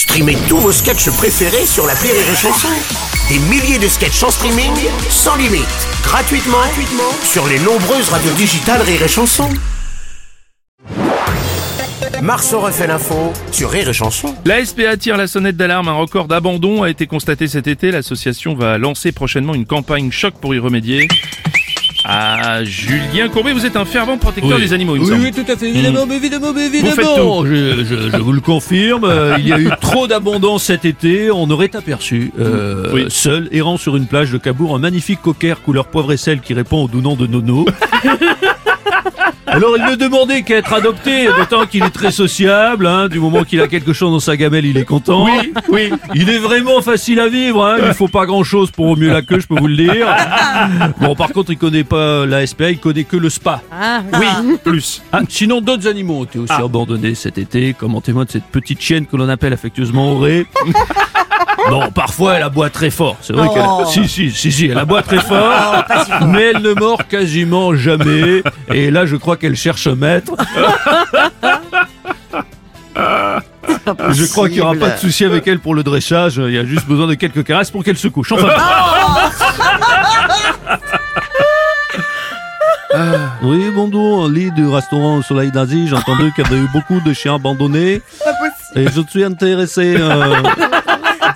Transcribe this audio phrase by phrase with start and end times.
[0.00, 2.68] Streamez tous vos sketchs préférés sur la Rire et Chanson.
[3.28, 4.72] Des milliers de sketchs en streaming,
[5.10, 5.66] sans limite,
[6.02, 9.50] gratuitement, gratuitement sur les nombreuses radios digitales Rire et Chanson.
[12.22, 14.34] Marceau refait l'info sur Rire et Chanson.
[14.46, 15.88] La SPA tire la sonnette d'alarme.
[15.88, 17.90] Un record d'abandon a été constaté cet été.
[17.90, 21.08] L'association va lancer prochainement une campagne choc pour y remédier.
[22.12, 24.62] Ah, Julien Courbet, vous êtes un fervent protecteur Oui.
[24.64, 25.22] des animaux, il me Oui, semble.
[25.22, 27.44] oui, tout à fait, évidemment, mais évidemment, évidemment.
[27.44, 31.30] Je, je- je vous le confirme, euh, il y a eu trop d'abondance cet été.
[31.30, 33.04] On aurait aperçu, euh, Oui.
[33.10, 36.52] seul, errant sur une plage de Cabourg, un magnifique cocker couleur poivre et sel qui
[36.52, 37.64] répond au doux nom de Nono.
[39.46, 43.44] Alors il ne demandait qu'à être adopté, d'autant qu'il est très sociable, hein, du moment
[43.44, 45.24] qu'il a quelque chose dans sa gamelle, il est content.
[45.24, 45.90] Oui, oui.
[46.14, 47.76] Il est vraiment facile à vivre, hein.
[47.86, 50.06] il faut pas grand chose pour mieux la queue, je peux vous le dire.
[51.00, 53.62] Bon, par contre, il connaît pas la SPA, il connaît que le spa.
[54.18, 55.02] Oui, plus.
[55.12, 58.44] Ah, sinon, d'autres animaux ont été aussi abandonnés cet été, comme en témoin de cette
[58.44, 60.46] petite chienne que l'on appelle affectueusement Auré.
[61.68, 63.16] Bon, parfois elle aboie très fort.
[63.20, 65.84] C'est vrai qu'elle, si, si, si, si, elle aboie très fort,
[66.26, 68.42] mais elle ne mord quasiment jamais.
[68.72, 70.32] Et là, je crois qu'elle cherche un maître.
[72.96, 76.40] Je crois qu'il n'y aura pas de souci avec elle pour le dressage.
[76.44, 78.32] Il y a juste besoin de quelques caresses pour qu'elle se couche.
[78.32, 78.48] Enfin.
[83.42, 85.88] Oui, bonjour, lit du restaurant au Soleil d'Asie.
[85.88, 88.02] J'ai entendu qu'il y avait eu beaucoup de chiens abandonnés.
[88.76, 89.96] Et je suis intéressé.
[89.98, 90.42] Euh...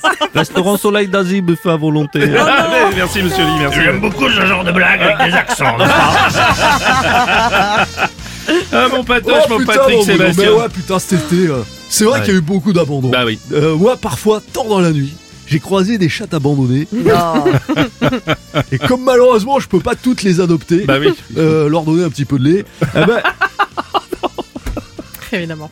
[0.34, 2.18] restaurant Soleil d'Asie, buffet à volonté.
[2.20, 2.28] Mais
[2.96, 3.80] merci, monsieur Lee, merci.
[3.82, 5.76] J'aime beaucoup ce genre de blague avec des accents.
[8.72, 10.44] Ah, mon patoche, mon putain, Patrick Sébastien.
[10.44, 12.24] mais ouais, putain, cet été, euh, c'est vrai Ouais.
[12.26, 13.08] qu'il y a eu beaucoup d'abandon.
[13.08, 13.38] Bah oui.
[13.52, 15.14] Euh, moi, parfois, tard dans la nuit,
[15.46, 16.86] j'ai croisé des chattes abandonnées.
[18.72, 21.14] Et comme malheureusement, je peux pas toutes les adopter, Bah oui.
[21.38, 23.22] euh, leur donner un petit peu de lait, eh ben,
[25.32, 25.70] Évidemment.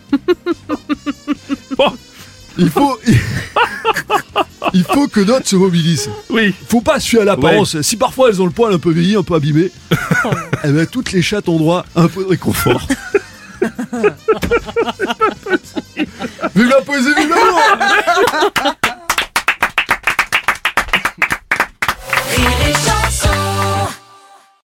[1.76, 1.92] Bon,
[2.58, 2.98] il faut.
[4.74, 6.10] Il faut que d'autres se mobilisent.
[6.30, 6.54] oui.
[6.68, 7.80] Faut pas fier à l'apparence.
[7.82, 9.70] Si parfois elles ont le poil un peu vieilli, un peu abîmé,
[10.64, 12.80] eh ben, toutes les chattes ont droit à un peu de réconfort.
[16.54, 17.60] Vive la poésie, vive l'amour